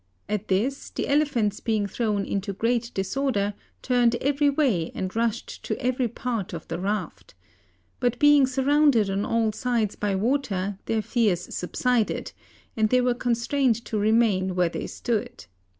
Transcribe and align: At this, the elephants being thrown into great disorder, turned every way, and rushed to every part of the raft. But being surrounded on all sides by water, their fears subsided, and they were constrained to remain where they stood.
At 0.27 0.47
this, 0.47 0.89
the 0.89 1.07
elephants 1.07 1.59
being 1.59 1.85
thrown 1.85 2.25
into 2.25 2.53
great 2.53 2.89
disorder, 2.95 3.53
turned 3.83 4.15
every 4.15 4.49
way, 4.49 4.89
and 4.95 5.15
rushed 5.15 5.61
to 5.65 5.79
every 5.79 6.07
part 6.07 6.53
of 6.53 6.67
the 6.69 6.79
raft. 6.79 7.35
But 7.99 8.17
being 8.17 8.47
surrounded 8.47 9.11
on 9.11 9.25
all 9.25 9.51
sides 9.51 9.95
by 9.95 10.15
water, 10.15 10.79
their 10.87 11.03
fears 11.03 11.53
subsided, 11.53 12.31
and 12.75 12.89
they 12.89 13.01
were 13.01 13.13
constrained 13.13 13.75
to 13.85 13.99
remain 13.99 14.55
where 14.55 14.69
they 14.69 14.87
stood. 14.87 15.45